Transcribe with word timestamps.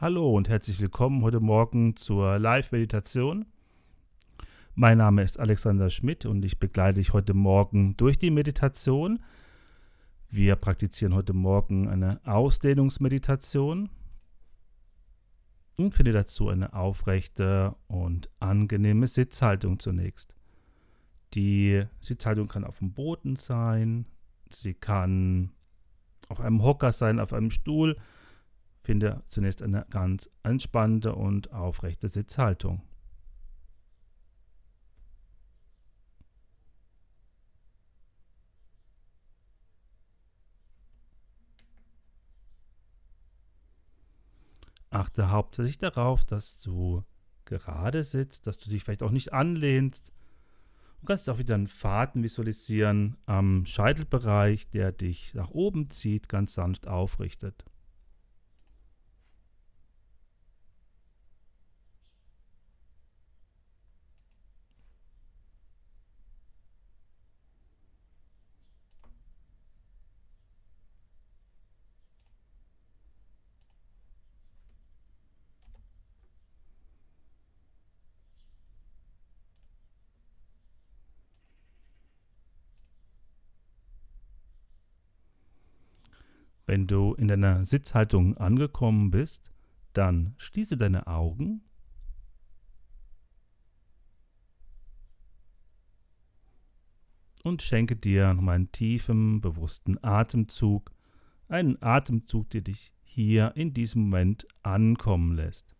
Hallo 0.00 0.34
und 0.34 0.48
herzlich 0.48 0.80
willkommen 0.80 1.20
heute 1.20 1.40
Morgen 1.40 1.94
zur 1.94 2.38
Live-Meditation. 2.38 3.44
Mein 4.74 4.96
Name 4.96 5.22
ist 5.22 5.38
Alexander 5.38 5.90
Schmidt 5.90 6.24
und 6.24 6.42
ich 6.42 6.58
begleite 6.58 7.00
dich 7.00 7.12
heute 7.12 7.34
Morgen 7.34 7.98
durch 7.98 8.18
die 8.18 8.30
Meditation. 8.30 9.22
Wir 10.30 10.56
praktizieren 10.56 11.14
heute 11.14 11.34
Morgen 11.34 11.86
eine 11.86 12.18
Ausdehnungsmeditation 12.24 13.90
und 15.76 15.92
finde 15.92 16.12
dazu 16.12 16.48
eine 16.48 16.72
aufrechte 16.72 17.74
und 17.86 18.30
angenehme 18.40 19.06
Sitzhaltung 19.06 19.80
zunächst. 19.80 20.34
Die 21.34 21.84
Sitzhaltung 22.00 22.48
kann 22.48 22.64
auf 22.64 22.78
dem 22.78 22.94
Boden 22.94 23.36
sein, 23.36 24.06
sie 24.48 24.72
kann 24.72 25.50
auf 26.30 26.40
einem 26.40 26.62
Hocker 26.62 26.92
sein, 26.92 27.20
auf 27.20 27.34
einem 27.34 27.50
Stuhl, 27.50 27.98
Finde 28.82 29.22
zunächst 29.28 29.62
eine 29.62 29.86
ganz 29.90 30.30
entspannte 30.42 31.14
und 31.14 31.52
aufrechte 31.52 32.08
Sitzhaltung. 32.08 32.82
Achte 44.90 45.30
hauptsächlich 45.30 45.78
darauf, 45.78 46.24
dass 46.24 46.60
du 46.60 47.04
gerade 47.44 48.02
sitzt, 48.02 48.46
dass 48.46 48.58
du 48.58 48.70
dich 48.70 48.82
vielleicht 48.82 49.04
auch 49.04 49.12
nicht 49.12 49.32
anlehnst. 49.32 50.12
Du 51.00 51.06
kannst 51.06 51.30
auch 51.30 51.38
wieder 51.38 51.54
einen 51.54 51.68
Faden 51.68 52.22
visualisieren 52.22 53.16
am 53.26 53.66
Scheitelbereich, 53.66 54.68
der 54.70 54.92
dich 54.92 55.32
nach 55.34 55.50
oben 55.50 55.90
zieht, 55.90 56.28
ganz 56.28 56.54
sanft 56.54 56.88
aufrichtet. 56.88 57.64
Wenn 86.70 86.86
du 86.86 87.14
in 87.14 87.26
deiner 87.26 87.66
Sitzhaltung 87.66 88.36
angekommen 88.36 89.10
bist, 89.10 89.50
dann 89.92 90.36
schließe 90.38 90.76
deine 90.76 91.08
Augen 91.08 91.62
und 97.42 97.62
schenke 97.62 97.96
dir 97.96 98.32
nochmal 98.32 98.54
einen 98.54 98.70
tiefen, 98.70 99.40
bewussten 99.40 99.98
Atemzug, 100.04 100.92
einen 101.48 101.82
Atemzug, 101.82 102.48
der 102.50 102.60
dich 102.60 102.92
hier 103.02 103.50
in 103.56 103.74
diesem 103.74 104.02
Moment 104.02 104.46
ankommen 104.62 105.34
lässt. 105.34 105.74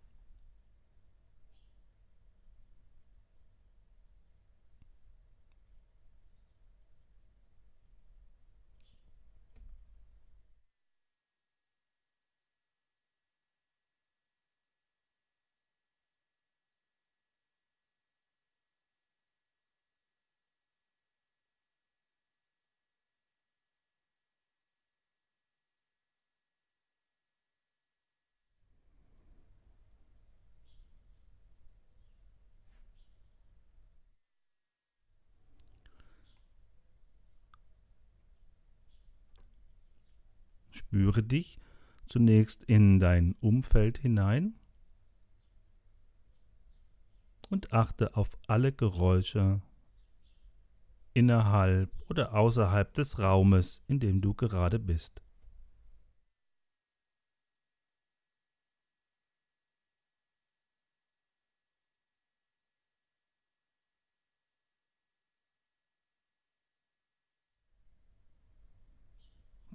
Spüre 40.91 41.23
dich 41.23 41.61
zunächst 42.09 42.65
in 42.65 42.99
dein 42.99 43.37
Umfeld 43.39 43.99
hinein 43.99 44.57
und 47.49 47.73
achte 47.73 48.17
auf 48.17 48.37
alle 48.49 48.73
Geräusche 48.73 49.63
innerhalb 51.15 51.93
oder 52.09 52.35
außerhalb 52.35 52.93
des 52.95 53.21
Raumes, 53.21 53.85
in 53.87 54.01
dem 54.01 54.21
du 54.21 54.35
gerade 54.35 54.81
bist. 54.81 55.23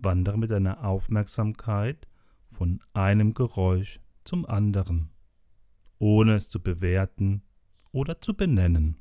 Wandere 0.06 0.38
mit 0.38 0.52
deiner 0.52 0.86
Aufmerksamkeit 0.86 2.08
von 2.46 2.80
einem 2.94 3.34
Geräusch 3.34 4.00
zum 4.24 4.46
anderen, 4.46 5.10
ohne 5.98 6.36
es 6.36 6.48
zu 6.48 6.62
bewerten 6.62 7.42
oder 7.92 8.22
zu 8.22 8.36
benennen. 8.36 8.98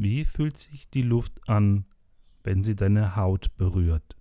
Wie 0.00 0.24
fühlt 0.24 0.56
sich 0.56 0.88
die 0.88 1.02
Luft 1.02 1.48
an, 1.48 1.84
wenn 2.44 2.62
sie 2.62 2.76
deine 2.76 3.16
Haut 3.16 3.56
berührt? 3.56 4.16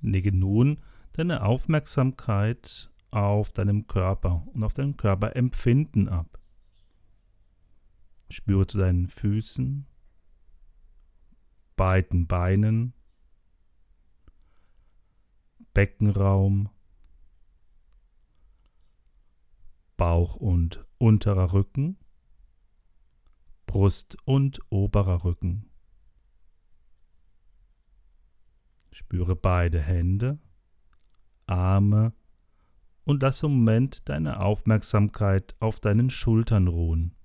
Lege 0.00 0.32
nun 0.32 0.80
deine 1.12 1.42
Aufmerksamkeit 1.42 2.90
auf 3.10 3.50
deinem 3.52 3.86
Körper 3.86 4.46
und 4.52 4.62
auf 4.62 4.74
deinem 4.74 4.96
Körperempfinden 4.96 6.08
ab. 6.08 6.38
Spüre 8.30 8.66
zu 8.66 8.78
deinen 8.78 9.08
Füßen, 9.08 9.86
beiden 11.76 12.26
Beinen, 12.26 12.92
Beckenraum, 15.72 16.68
Bauch 19.96 20.36
und 20.36 20.84
unterer 20.98 21.52
Rücken, 21.52 21.96
Brust 23.66 24.16
und 24.24 24.60
oberer 24.70 25.24
Rücken. 25.24 25.67
Spüre 29.08 29.36
beide 29.36 29.80
Hände, 29.80 30.38
Arme 31.46 32.12
und 33.04 33.22
lass 33.22 33.42
im 33.42 33.52
Moment 33.52 34.06
deine 34.06 34.40
Aufmerksamkeit 34.40 35.56
auf 35.60 35.80
deinen 35.80 36.10
Schultern 36.10 36.68
ruhen. 36.68 37.16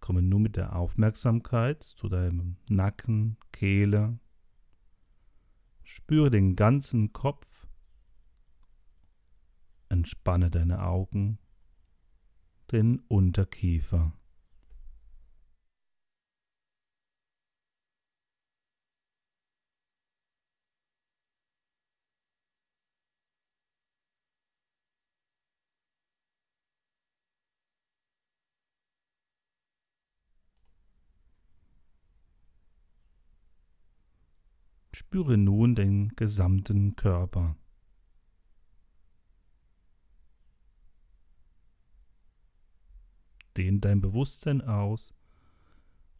Komme 0.00 0.20
nun 0.20 0.42
mit 0.42 0.56
der 0.56 0.76
Aufmerksamkeit 0.76 1.84
zu 1.84 2.10
deinem 2.10 2.58
Nacken, 2.68 3.38
Kehle. 3.50 4.18
Spüre 5.84 6.28
den 6.28 6.54
ganzen 6.54 7.14
Kopf. 7.14 7.55
Entspanne 9.88 10.50
deine 10.50 10.82
Augen, 10.82 11.38
den 12.72 13.00
Unterkiefer. 13.08 14.12
Spüre 34.92 35.36
nun 35.38 35.74
den 35.74 36.16
gesamten 36.16 36.96
Körper. 36.96 37.56
Dehn 43.56 43.80
dein 43.80 44.00
Bewusstsein 44.00 44.60
aus 44.60 45.14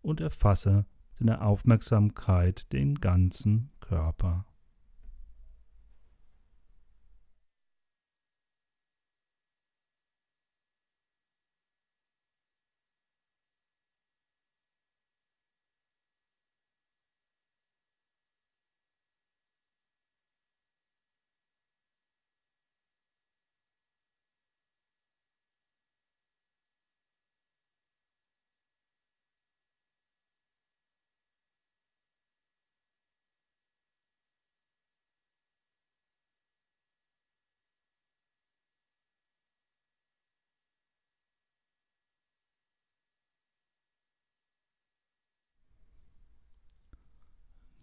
und 0.02 0.20
erfasse 0.20 0.86
deine 1.18 1.42
Aufmerksamkeit 1.42 2.72
den 2.72 2.96
ganzen 2.96 3.70
Körper. 3.80 4.46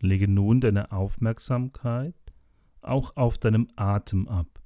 Lege 0.03 0.27
nun 0.27 0.59
deine 0.59 0.91
Aufmerksamkeit 0.91 2.13
auch 2.81 3.15
auf 3.15 3.37
deinem 3.37 3.69
Atem 3.77 4.27
ab. 4.27 4.61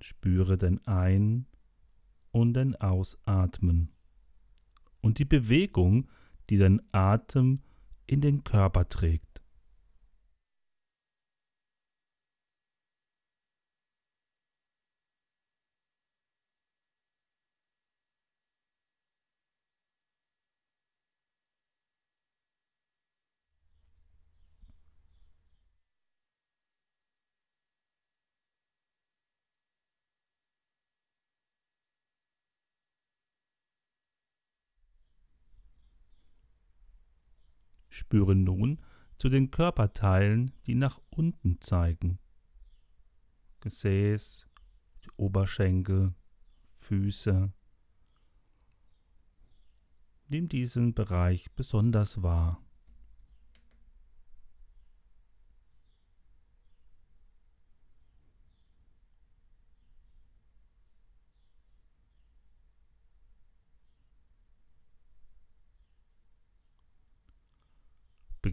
Spüre 0.00 0.56
dein 0.56 0.84
Ein- 0.86 1.44
und 2.30 2.54
dein 2.54 2.74
Ausatmen 2.76 3.90
und 5.02 5.18
die 5.18 5.26
Bewegung, 5.26 6.08
die 6.48 6.56
dein 6.56 6.80
Atem 6.92 7.60
in 8.06 8.22
den 8.22 8.42
Körper 8.42 8.88
trägt. 8.88 9.27
Spüre 38.08 38.34
nun 38.34 38.80
zu 39.18 39.28
den 39.28 39.50
Körperteilen, 39.50 40.52
die 40.66 40.74
nach 40.74 40.98
unten 41.10 41.60
zeigen. 41.60 42.18
Gesäß, 43.60 44.46
Oberschenkel, 45.18 46.14
Füße. 46.76 47.52
Nimm 50.28 50.48
diesen 50.48 50.94
Bereich 50.94 51.50
besonders 51.52 52.22
wahr. 52.22 52.62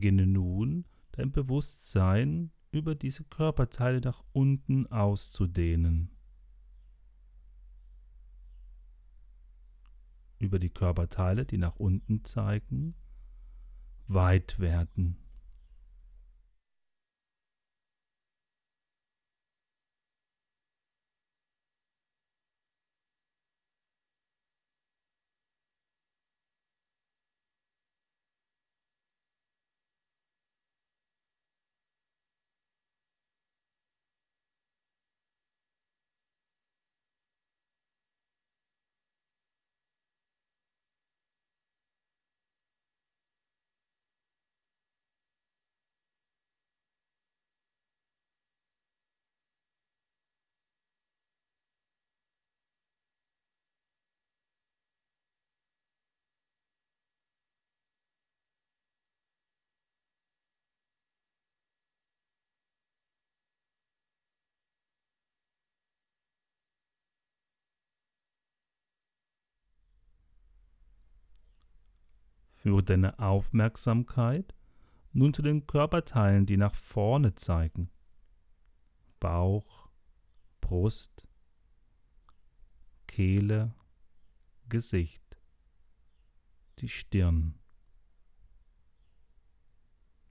Beginne 0.06 0.28
nun 0.28 0.86
dein 1.14 1.32
Bewusstsein 1.32 2.52
über 2.70 2.94
diese 2.94 3.24
Körperteile 3.24 4.02
nach 4.02 4.24
unten 4.34 4.86
auszudehnen. 4.92 6.12
Über 10.38 10.60
die 10.60 10.70
Körperteile, 10.70 11.44
die 11.44 11.58
nach 11.58 11.78
unten 11.78 12.24
zeigen, 12.24 12.94
weit 14.06 14.60
werden. 14.60 15.18
Führe 72.66 72.82
deine 72.82 73.20
Aufmerksamkeit 73.20 74.56
nun 75.14 75.36
zu 75.36 75.44
den 75.44 75.68
Körperteilen, 75.68 76.48
die 76.48 76.58
nach 76.58 76.74
vorne 76.74 77.36
zeigen. 77.36 77.92
Bauch, 79.20 79.88
Brust, 80.62 81.28
Kehle, 83.06 83.76
Gesicht, 84.68 85.22
die 86.80 86.90
Stirn. 86.90 87.54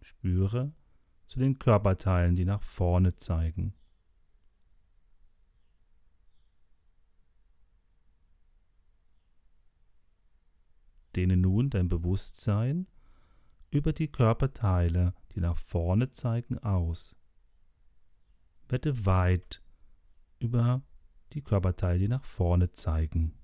Spüre 0.03 0.75
zu 1.29 1.39
den 1.39 1.61
Körperteilen, 1.61 2.35
die 2.35 2.45
nach 2.45 2.63
vorne 2.63 3.15
zeigen. 3.15 3.75
Dehne 11.15 11.37
nun 11.37 11.71
dein 11.71 11.89
Bewusstsein 11.89 12.87
über 13.71 13.93
die 13.93 14.09
Körperteile, 14.09 15.15
die 15.35 15.41
nach 15.41 15.57
vorne 15.57 16.11
zeigen, 16.13 16.59
aus. 16.59 17.17
Werde 18.69 19.05
weit 19.05 19.63
über 20.39 20.83
die 21.33 21.43
Körperteile, 21.43 21.99
die 21.99 22.09
nach 22.09 22.25
vorne 22.25 22.71
zeigen. 22.73 23.35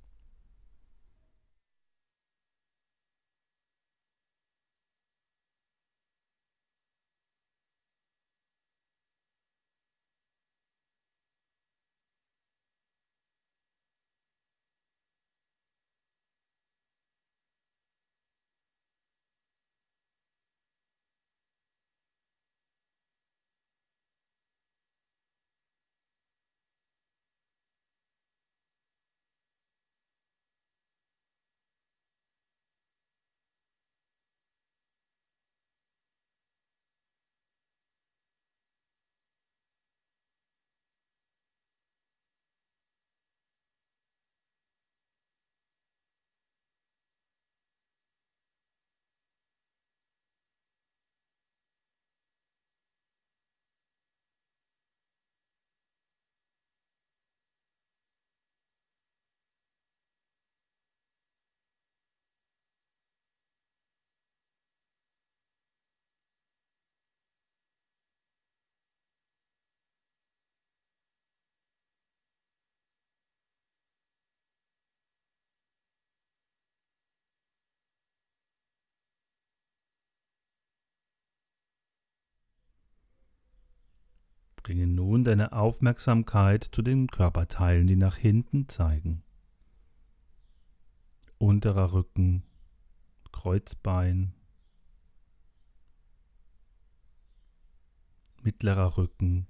Bringe 84.71 84.87
nun 84.87 85.25
deine 85.25 85.51
Aufmerksamkeit 85.51 86.63
zu 86.63 86.83
den 86.83 87.09
Körperteilen, 87.09 87.89
die 87.89 87.97
nach 87.97 88.15
hinten 88.15 88.69
zeigen. 88.69 89.25
Unterer 91.39 91.93
Rücken, 91.93 92.45
Kreuzbein, 93.33 94.33
mittlerer 98.43 98.97
Rücken, 98.97 99.49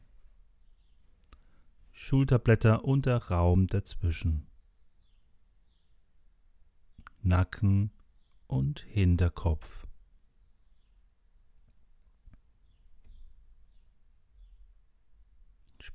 Schulterblätter 1.92 2.86
und 2.86 3.04
der 3.04 3.18
Raum 3.18 3.66
dazwischen, 3.66 4.46
Nacken 7.20 7.90
und 8.46 8.80
Hinterkopf. 8.80 9.86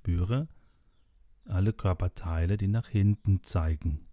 Spüre 0.05 0.47
alle 1.45 1.73
Körperteile, 1.73 2.57
die 2.57 2.67
nach 2.67 2.87
hinten 2.87 3.41
zeigen. 3.41 4.05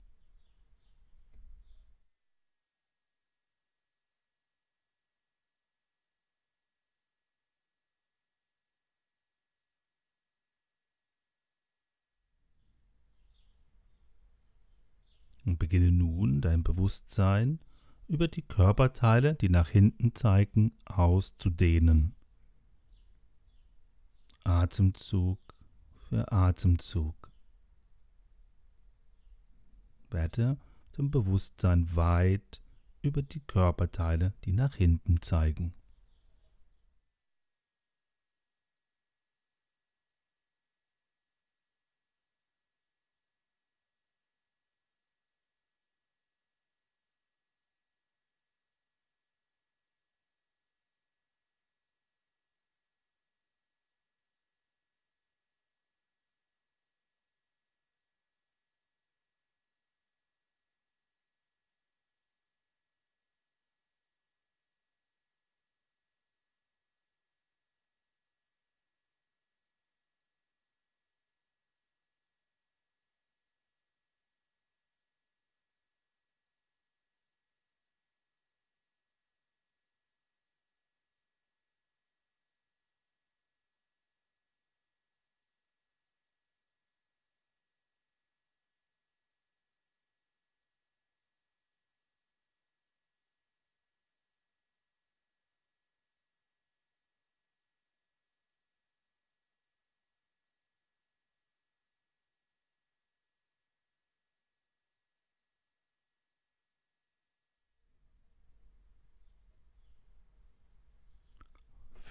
Und 15.45 15.59
beginne 15.59 15.93
nun 15.93 16.41
dein 16.41 16.63
Bewusstsein 16.63 17.61
über 18.09 18.29
die 18.29 18.41
Körperteile, 18.41 19.35
die 19.35 19.51
nach 19.51 19.69
hinten 19.69 20.15
zeigen, 20.15 20.73
auszudehnen. 20.87 22.15
Atemzug 24.45 25.52
für 26.13 26.31
Atemzug. 26.31 27.15
Werde 30.11 30.59
zum 30.91 31.11
Bewusstsein 31.11 31.89
weit 31.97 32.61
über 33.01 33.23
die 33.23 33.41
Körperteile, 33.41 34.35
die 34.45 34.53
nach 34.53 34.75
hinten 34.75 35.23
zeigen. 35.23 35.73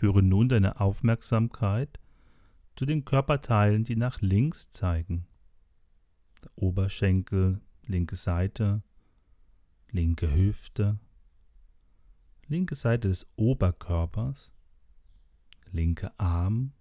Führe 0.02 0.24
nun 0.24 0.50
deine 0.50 0.80
Aufmerksamkeit 0.80 2.00
zu 2.76 2.88
den 2.88 3.06
Körperteilen, 3.06 3.84
die 3.84 3.96
nach 3.96 4.20
links 4.20 4.68
zeigen. 4.72 5.28
Der 6.44 6.50
Oberschenkel, 6.56 7.62
linke 7.86 8.16
Seite, 8.16 8.82
linke 9.92 10.34
Hüfte, 10.34 10.98
linke 12.48 12.74
Seite 12.74 13.10
des 13.10 13.28
Oberkörpers, 13.36 14.50
linke 15.72 16.12
Arm, 16.20 16.74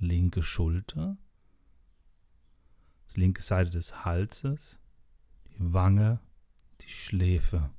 linke 0.00 0.42
Schulter, 0.42 1.16
linke 3.14 3.42
Seite 3.42 3.70
des 3.70 4.04
Halses, 4.04 4.80
die 5.46 5.72
Wange, 5.72 6.18
die 6.80 6.90
Schläfe. 6.90 7.70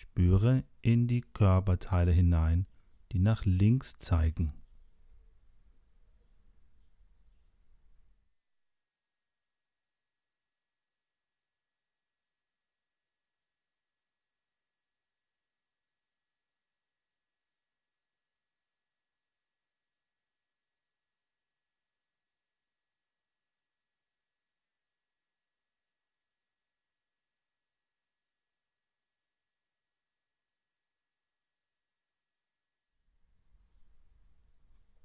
Spüre 0.00 0.64
in 0.80 1.08
die 1.08 1.20
Körperteile 1.20 2.10
hinein, 2.10 2.64
die 3.12 3.18
nach 3.18 3.44
links 3.44 3.98
zeigen. 3.98 4.54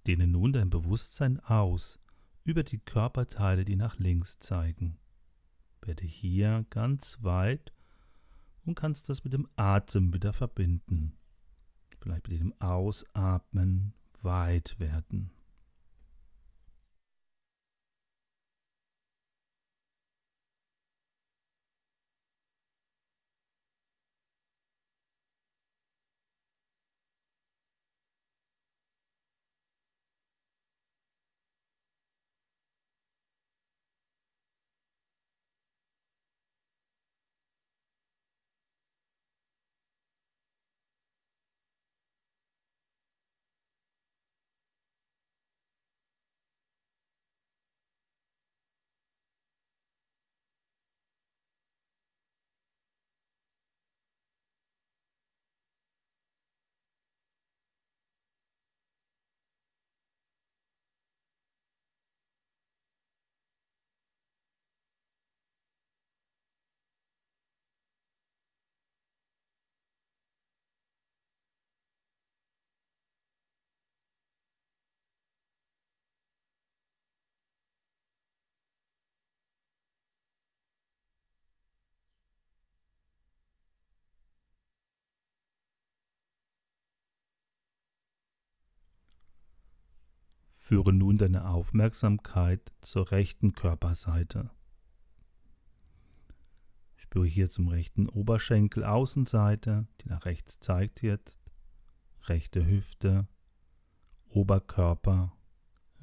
Dehne 0.08 0.28
nun 0.28 0.54
dein 0.54 0.70
Bewusstsein 0.70 1.40
aus 1.40 2.00
über 2.44 2.64
die 2.64 2.78
Körperteile, 2.78 3.66
die 3.66 3.76
nach 3.76 3.98
links 3.98 4.40
zeigen. 4.40 4.98
Werde 5.82 6.06
hier 6.06 6.66
ganz 6.70 7.18
weit 7.22 7.74
und 8.66 8.76
kannst 8.76 9.10
das 9.10 9.24
mit 9.24 9.34
dem 9.34 9.48
Atem 9.56 10.14
wieder 10.14 10.34
verbinden. 10.34 11.18
Vielleicht 12.00 12.28
mit 12.30 12.40
dem 12.40 12.54
Ausatmen 12.60 13.94
weit 14.22 14.80
werden. 14.80 15.32
Führe 90.68 90.92
nun 90.92 91.20
deine 91.20 91.48
Aufmerksamkeit 91.48 92.72
zur 92.82 93.12
rechten 93.12 93.54
Körperseite. 93.54 94.50
Spüre 96.96 97.28
hier 97.28 97.52
zum 97.52 97.68
rechten 97.68 98.10
Oberschenkel 98.10 98.84
Außenseite, 98.84 99.86
die 100.02 100.10
nach 100.10 100.26
rechts 100.26 100.60
zeigt 100.62 101.04
jetzt, 101.04 101.38
rechte 102.24 102.66
Hüfte, 102.66 103.28
Oberkörper, 104.30 105.34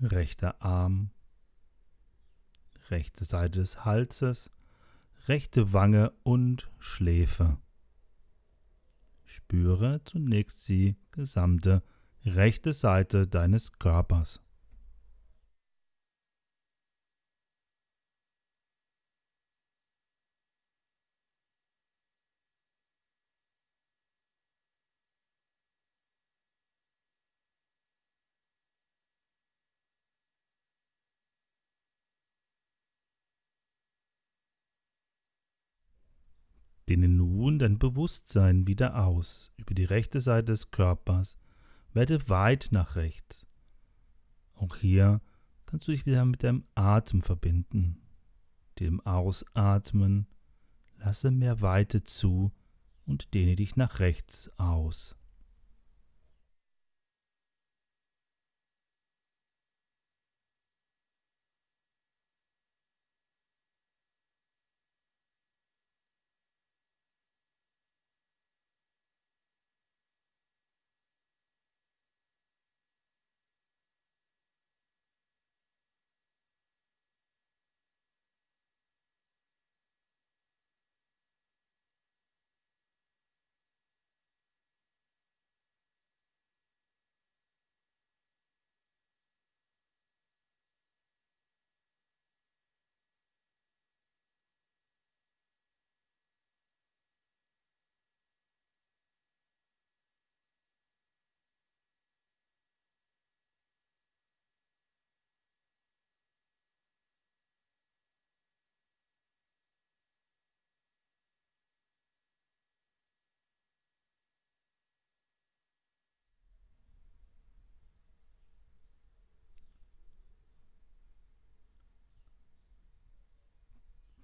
rechter 0.01 0.63
Arm, 0.63 1.11
rechte 2.89 3.25
Seite 3.25 3.59
des 3.59 3.85
Halses, 3.85 4.49
rechte 5.27 5.73
Wange 5.73 6.13
und 6.23 6.71
Schläfe. 6.79 7.59
Spüre 9.25 10.05
zunächst 10.05 10.69
die 10.69 10.95
gesamte 11.11 11.83
rechte 12.25 12.73
Seite 12.73 13.27
deines 13.27 13.73
Körpers. 13.81 14.41
Dehne 36.89 37.09
nun 37.09 37.59
dein 37.59 37.79
Bewusstsein 37.79 38.67
wieder 38.67 39.05
aus 39.05 39.53
über 39.57 39.75
die 39.75 39.85
rechte 39.85 40.21
Seite 40.21 40.53
des 40.53 40.71
Körpers, 40.71 41.37
werde 41.93 42.29
weit 42.29 42.69
nach 42.71 42.97
rechts. 42.97 43.47
Auch 44.55 44.77
hier 44.77 45.21
kannst 45.67 45.89
du 45.89 45.93
dich 45.93 46.07
wieder 46.07 46.25
mit 46.25 46.43
deinem 46.43 46.65
Atem 46.75 47.23
verbinden. 47.23 48.01
Dem 48.79 49.01
Ausatmen 49.01 50.27
lasse 50.99 51.31
mehr 51.31 51.61
Weite 51.61 52.05
zu 52.05 52.53
und 53.07 53.35
dehne 53.35 53.57
dich 53.57 53.77
nach 53.77 53.99
rechts 53.99 54.51
aus. 54.59 55.17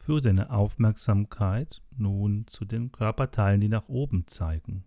Führe 0.08 0.22
deine 0.22 0.48
Aufmerksamkeit 0.48 1.82
nun 1.90 2.46
zu 2.46 2.64
den 2.64 2.90
Körperteilen, 2.92 3.60
die 3.60 3.68
nach 3.68 3.90
oben 3.90 4.26
zeigen. 4.26 4.86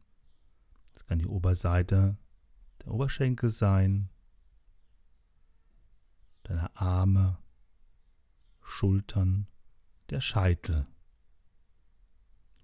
Das 0.95 1.05
kann 1.05 1.19
die 1.19 1.27
Oberseite 1.27 2.17
der 2.83 2.91
Oberschenkel 2.91 3.51
sein, 3.51 4.09
deine 6.41 6.75
Arme, 6.75 7.37
Schultern, 8.63 9.45
der 10.09 10.21
Scheitel. 10.21 10.87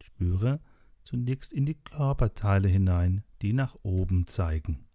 Spüre 0.01 0.59
zunächst 1.03 1.53
in 1.53 1.67
die 1.67 1.75
Körperteile 1.75 2.69
hinein, 2.69 3.23
die 3.43 3.53
nach 3.53 3.75
oben 3.83 4.25
zeigen. 4.25 4.86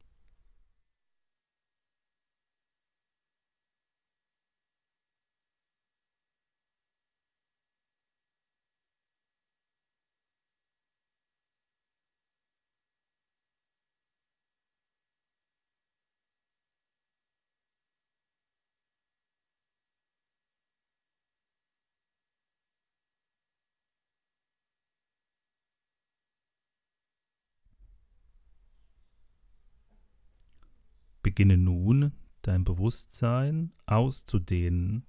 Beginne 31.42 31.58
nun 31.58 32.12
dein 32.42 32.62
Bewusstsein 32.62 33.72
auszudehnen 33.86 35.04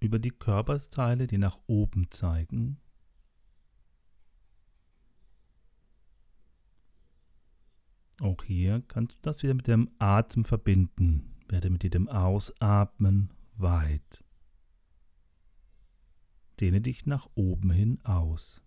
über 0.00 0.18
die 0.18 0.28
Körperteile, 0.30 1.26
die 1.26 1.38
nach 1.38 1.58
oben 1.66 2.10
zeigen. 2.10 2.76
Auch 8.20 8.44
hier 8.44 8.82
kannst 8.86 9.14
du 9.14 9.18
das 9.22 9.42
wieder 9.42 9.54
mit 9.54 9.66
dem 9.66 9.88
Atem 9.98 10.44
verbinden. 10.44 11.32
Werde 11.48 11.70
mit 11.70 11.84
jedem 11.84 12.06
Ausatmen 12.06 13.30
weit. 13.56 14.22
Dehne 16.60 16.82
dich 16.82 17.06
nach 17.06 17.30
oben 17.34 17.70
hin 17.70 17.98
aus. 18.04 18.60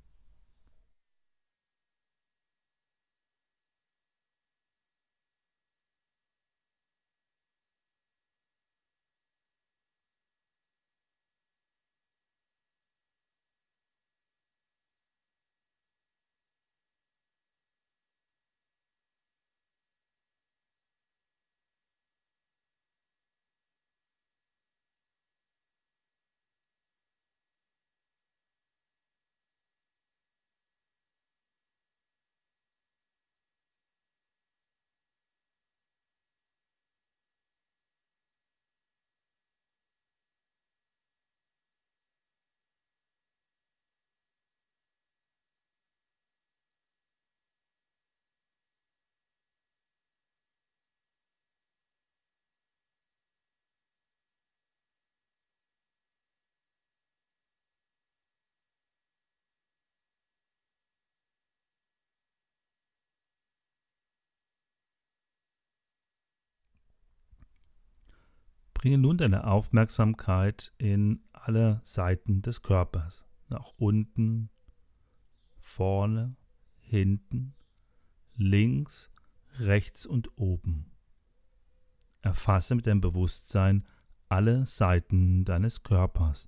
Bringe 68.85 68.99
nun 68.99 69.17
deine 69.17 69.47
Aufmerksamkeit 69.47 70.71
in 70.77 71.23
alle 71.33 71.81
Seiten 71.83 72.43
des 72.43 72.61
Körpers, 72.61 73.25
nach 73.49 73.73
unten, 73.77 74.51
vorne, 75.57 76.35
hinten, 76.77 77.55
links, 78.35 79.09
rechts 79.57 80.05
und 80.05 80.37
oben. 80.37 80.91
Erfasse 82.21 82.75
mit 82.75 82.85
deinem 82.85 83.01
Bewusstsein 83.01 83.87
alle 84.29 84.67
Seiten 84.67 85.45
deines 85.45 85.81
Körpers. 85.81 86.47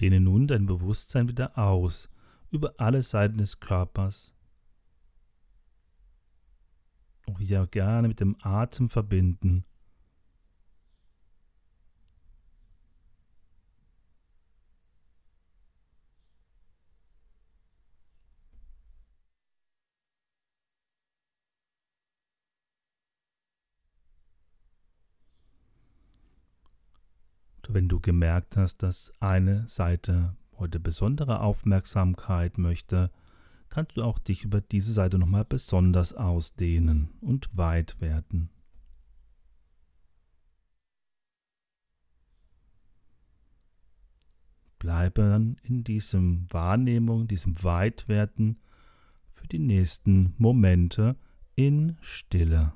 Dehne 0.00 0.20
nun 0.20 0.46
dein 0.46 0.66
Bewusstsein 0.66 1.28
wieder 1.28 1.58
aus 1.58 2.08
über 2.50 2.74
alle 2.78 3.02
Seiten 3.02 3.38
des 3.38 3.60
Körpers. 3.60 4.34
Und 7.26 7.38
wieder 7.38 7.66
gerne 7.66 8.08
mit 8.08 8.20
dem 8.20 8.36
Atem 8.40 8.88
verbinden. 8.88 9.64
Wenn 27.74 27.88
du 27.88 28.00
gemerkt 28.00 28.56
hast, 28.56 28.82
dass 28.82 29.12
eine 29.20 29.68
Seite 29.68 30.36
heute 30.58 30.80
besondere 30.80 31.40
Aufmerksamkeit 31.40 32.58
möchte, 32.58 33.10
kannst 33.68 33.96
du 33.96 34.02
auch 34.02 34.18
dich 34.18 34.44
über 34.44 34.60
diese 34.60 34.92
Seite 34.92 35.18
nochmal 35.18 35.44
besonders 35.44 36.12
ausdehnen 36.12 37.10
und 37.20 37.56
weit 37.56 38.00
werden. 38.00 38.50
Bleibe 44.78 45.22
dann 45.22 45.56
in 45.62 45.84
diesem 45.84 46.46
Wahrnehmung, 46.50 47.28
diesem 47.28 47.62
Weitwerden 47.62 48.58
für 49.28 49.46
die 49.46 49.58
nächsten 49.58 50.34
Momente 50.38 51.16
in 51.54 51.96
Stille. 52.00 52.72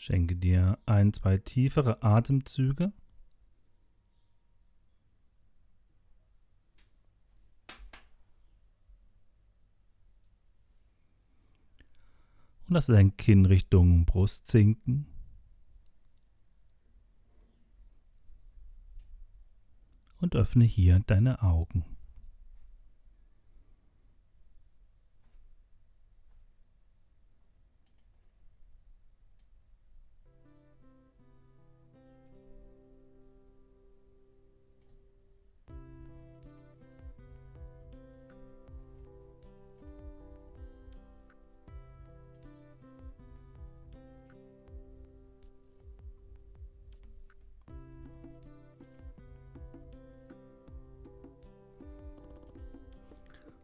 Schenke 0.00 0.34
dir 0.34 0.78
ein, 0.86 1.12
zwei 1.12 1.36
tiefere 1.36 2.02
Atemzüge. 2.02 2.90
Und 12.66 12.74
lass 12.74 12.86
dein 12.86 13.14
Kinn 13.18 13.44
Richtung 13.44 14.06
Brust 14.06 14.48
sinken. 14.48 15.04
Und 20.22 20.34
öffne 20.34 20.64
hier 20.64 21.00
deine 21.00 21.42
Augen. 21.42 21.84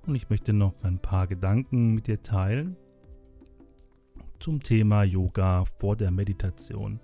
Und 0.06 0.14
ich 0.14 0.30
möchte 0.30 0.52
noch 0.52 0.74
ein 0.84 1.00
paar 1.00 1.26
Gedanken 1.26 1.94
mit 1.94 2.06
dir 2.06 2.22
teilen 2.22 2.76
zum 4.38 4.62
Thema 4.62 5.02
Yoga 5.02 5.64
vor 5.80 5.96
der 5.96 6.12
Meditation. 6.12 7.00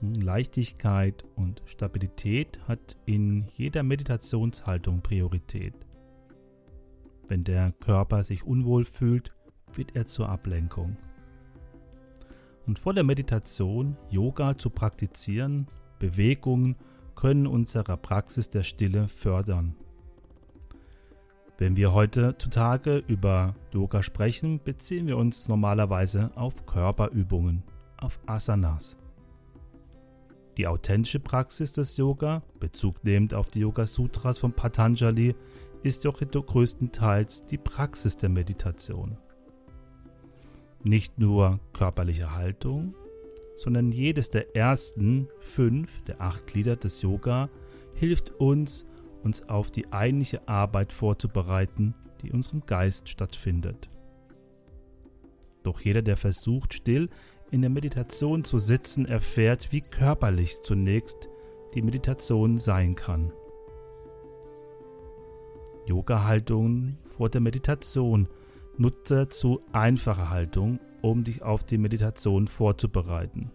Leichtigkeit 0.00 1.24
und 1.36 1.62
Stabilität 1.66 2.58
hat 2.66 2.96
in 3.06 3.46
jeder 3.54 3.82
Meditationshaltung 3.82 5.02
Priorität. 5.02 5.74
Wenn 7.28 7.44
der 7.44 7.72
Körper 7.72 8.24
sich 8.24 8.44
unwohl 8.44 8.84
fühlt, 8.84 9.32
wird 9.74 9.94
er 9.94 10.06
zur 10.06 10.28
Ablenkung. 10.28 10.96
Und 12.66 12.78
vor 12.78 12.94
der 12.94 13.04
Meditation 13.04 13.96
Yoga 14.08 14.56
zu 14.56 14.70
praktizieren, 14.70 15.66
Bewegungen 15.98 16.76
können 17.14 17.46
unserer 17.46 17.96
Praxis 17.96 18.50
der 18.50 18.62
Stille 18.62 19.06
fördern 19.06 19.76
wenn 21.60 21.76
wir 21.76 21.92
heutzutage 21.92 23.04
über 23.06 23.54
Yoga 23.70 24.02
sprechen, 24.02 24.60
beziehen 24.64 25.06
wir 25.06 25.18
uns 25.18 25.46
normalerweise 25.46 26.30
auf 26.34 26.64
Körperübungen, 26.64 27.62
auf 27.98 28.18
Asanas. 28.24 28.96
Die 30.56 30.66
authentische 30.66 31.20
Praxis 31.20 31.70
des 31.72 31.98
Yoga, 31.98 32.42
Bezug 32.60 33.04
nehmend 33.04 33.34
auf 33.34 33.50
die 33.50 33.60
Yoga 33.60 33.84
Sutras 33.84 34.38
von 34.38 34.54
Patanjali, 34.54 35.34
ist 35.82 36.06
doch 36.06 36.18
größtenteils 36.20 37.44
die 37.44 37.58
Praxis 37.58 38.16
der 38.16 38.30
Meditation. 38.30 39.18
Nicht 40.82 41.18
nur 41.18 41.60
körperliche 41.74 42.34
Haltung, 42.34 42.94
sondern 43.58 43.92
jedes 43.92 44.30
der 44.30 44.56
ersten 44.56 45.28
fünf 45.40 45.90
der 46.04 46.22
acht 46.22 46.46
Glieder 46.46 46.76
des 46.76 47.02
Yoga 47.02 47.50
hilft 47.92 48.30
uns, 48.40 48.86
uns 49.22 49.48
auf 49.48 49.70
die 49.70 49.92
eigentliche 49.92 50.48
Arbeit 50.48 50.92
vorzubereiten, 50.92 51.94
die 52.22 52.32
unserem 52.32 52.64
Geist 52.66 53.08
stattfindet. 53.08 53.88
Doch 55.62 55.80
jeder, 55.80 56.02
der 56.02 56.16
versucht, 56.16 56.74
still 56.74 57.10
in 57.50 57.60
der 57.60 57.70
Meditation 57.70 58.44
zu 58.44 58.58
sitzen, 58.58 59.06
erfährt, 59.06 59.72
wie 59.72 59.80
körperlich 59.80 60.56
zunächst 60.62 61.28
die 61.74 61.82
Meditation 61.82 62.58
sein 62.58 62.94
kann. 62.94 63.32
Yoga-Haltungen 65.86 66.98
vor 67.16 67.28
der 67.28 67.40
Meditation 67.40 68.28
nutze 68.76 69.28
zu 69.28 69.60
einfache 69.72 70.30
Haltung, 70.30 70.78
um 71.02 71.24
dich 71.24 71.42
auf 71.42 71.64
die 71.64 71.78
Meditation 71.78 72.48
vorzubereiten. 72.48 73.50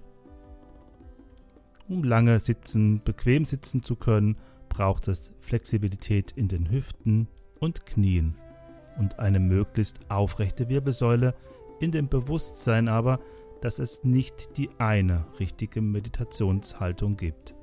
Um 1.88 2.04
lange 2.04 2.40
sitzen, 2.40 3.02
bequem 3.04 3.46
sitzen 3.46 3.84
zu 3.84 3.96
können, 3.96 4.38
braucht 4.76 5.08
es 5.08 5.32
Flexibilität 5.40 6.34
in 6.36 6.50
den 6.50 6.70
Hüften 6.70 7.30
und 7.60 7.86
Knien 7.86 8.36
und 9.00 9.20
eine 9.20 9.40
möglichst 9.40 10.00
aufrechte 10.10 10.68
Wirbelsäule 10.68 11.34
in 11.80 11.92
dem 11.92 12.10
Bewusstsein 12.10 12.90
aber, 12.90 13.22
dass 13.62 13.80
es 13.80 14.04
nicht 14.04 14.58
die 14.58 14.70
eine 14.78 15.24
richtige 15.40 15.82
Meditationshaltung 15.82 17.16
gibt. 17.16 17.56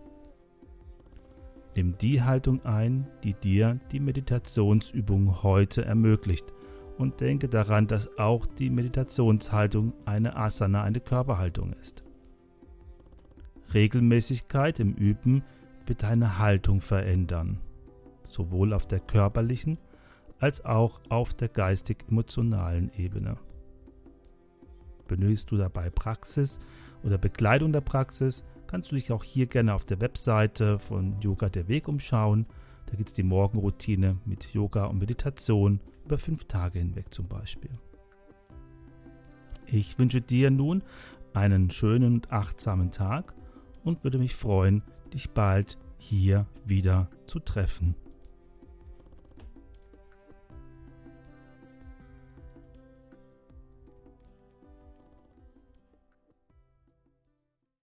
Nimm 1.77 1.99
die 1.99 2.23
Haltung 2.23 2.65
ein, 2.65 3.07
die 3.23 3.35
dir 3.35 3.79
die 3.93 4.01
Meditationsübung 4.01 5.43
heute 5.43 5.85
ermöglicht 5.85 6.47
und 6.97 7.21
denke 7.21 7.49
daran, 7.49 7.87
dass 7.89 8.09
auch 8.19 8.47
die 8.47 8.71
Meditationshaltung 8.71 9.93
eine 10.07 10.35
Asana, 10.37 10.83
eine 10.83 11.01
Körperhaltung 11.01 11.75
ist. 11.75 12.03
Regelmäßigkeit 13.75 14.81
im 14.81 14.93
Üben 14.93 15.43
wird 15.87 16.03
deine 16.03 16.39
Haltung 16.39 16.81
verändern, 16.81 17.59
sowohl 18.29 18.73
auf 18.73 18.87
der 18.87 19.01
körperlichen 19.01 19.79
als 20.39 20.65
auch 20.65 21.01
auf 21.09 21.35
der 21.35 21.49
geistig-emotionalen 21.49 22.91
Ebene. 22.97 23.37
Benötigst 25.07 25.51
du 25.51 25.57
dabei 25.57 25.91
Praxis 25.91 26.59
oder 27.05 27.19
Begleitung 27.19 27.73
der 27.73 27.81
Praxis, 27.81 28.43
kannst 28.67 28.91
du 28.91 28.97
dich 28.97 29.13
auch 29.13 29.23
hier 29.23 29.47
gerne 29.47 29.75
auf 29.75 29.85
der 29.85 30.01
Webseite 30.01 30.79
von 30.79 31.21
Yoga 31.21 31.49
der 31.49 31.69
Weg 31.69 31.89
umschauen. 31.89 32.47
Da 32.87 32.97
gibt 32.97 33.11
es 33.11 33.15
die 33.15 33.23
Morgenroutine 33.23 34.17
mit 34.25 34.47
Yoga 34.53 34.87
und 34.87 34.99
Meditation 34.99 35.79
über 36.07 36.19
fünf 36.19 36.45
Tage 36.47 36.79
hinweg 36.79 37.13
zum 37.13 37.29
Beispiel. 37.29 37.71
Ich 39.67 39.99
wünsche 39.99 40.21
dir 40.21 40.51
nun 40.51 40.83
einen 41.35 41.71
schönen 41.71 42.15
und 42.15 42.33
achtsamen 42.33 42.91
Tag 42.91 43.33
und 43.85 44.03
würde 44.05 44.19
mich 44.19 44.35
freuen, 44.35 44.83
dich 45.15 45.31
bald 45.31 45.79
hier 45.99 46.47
wieder 46.65 47.09
zu 47.27 47.39
treffen. 47.39 47.95